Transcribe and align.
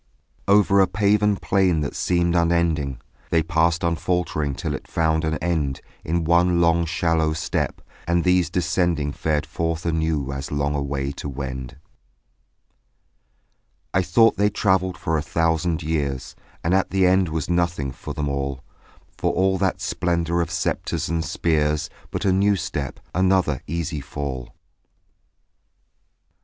Over 0.47 0.79
a 0.79 0.87
paven 0.87 1.35
plain 1.37 1.81
that 1.81 1.95
seemed 1.95 2.33
unending 2.33 2.99
They 3.29 3.43
passed 3.43 3.83
unfaltering 3.83 4.55
till 4.55 4.73
it 4.73 4.87
found 4.87 5.23
an 5.23 5.37
end 5.43 5.79
In 6.03 6.23
one 6.23 6.59
long 6.59 6.87
shallow 6.87 7.33
step; 7.33 7.81
and 8.07 8.23
these 8.23 8.49
descending 8.49 9.11
Fared 9.13 9.45
forth 9.45 9.85
anew 9.85 10.31
as 10.33 10.51
long 10.51 10.73
away 10.73 11.11
to 11.11 11.29
wend. 11.29 11.77
I 13.93 14.01
thought 14.01 14.37
they 14.37 14.49
travelled 14.49 14.97
for 14.97 15.19
a 15.19 15.21
thousand 15.21 15.83
years; 15.83 16.35
And 16.63 16.73
at 16.73 16.89
the 16.89 17.05
end 17.05 17.29
was 17.29 17.47
nothing 17.47 17.91
for 17.91 18.15
them 18.15 18.27
all, 18.27 18.63
For 19.19 19.31
all 19.31 19.59
that 19.59 19.81
splendour 19.81 20.41
of 20.41 20.49
sceptres 20.49 21.09
and 21.09 21.21
of 21.23 21.29
spears, 21.29 21.91
But 22.09 22.25
a 22.25 22.33
new 22.33 22.55
step, 22.55 22.99
another 23.13 23.61
easy 23.67 24.01
fall. 24.01 24.55